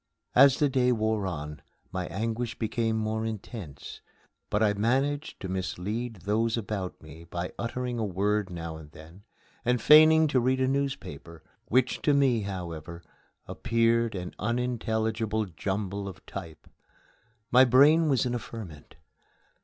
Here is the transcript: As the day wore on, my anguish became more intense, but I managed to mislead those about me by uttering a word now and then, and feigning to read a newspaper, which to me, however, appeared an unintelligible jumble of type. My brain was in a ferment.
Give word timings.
As 0.33 0.57
the 0.57 0.67
day 0.67 0.91
wore 0.91 1.27
on, 1.27 1.61
my 1.91 2.07
anguish 2.07 2.57
became 2.57 2.95
more 2.97 3.23
intense, 3.23 4.01
but 4.49 4.63
I 4.63 4.73
managed 4.73 5.39
to 5.41 5.47
mislead 5.47 6.21
those 6.23 6.57
about 6.57 6.99
me 7.03 7.25
by 7.25 7.53
uttering 7.59 7.99
a 7.99 8.03
word 8.03 8.49
now 8.49 8.77
and 8.77 8.89
then, 8.93 9.21
and 9.63 9.79
feigning 9.79 10.27
to 10.29 10.39
read 10.39 10.59
a 10.59 10.67
newspaper, 10.67 11.43
which 11.65 12.01
to 12.01 12.15
me, 12.15 12.41
however, 12.41 13.03
appeared 13.45 14.15
an 14.15 14.33
unintelligible 14.39 15.45
jumble 15.45 16.07
of 16.07 16.25
type. 16.25 16.65
My 17.51 17.63
brain 17.63 18.09
was 18.09 18.25
in 18.25 18.33
a 18.33 18.39
ferment. 18.39 18.95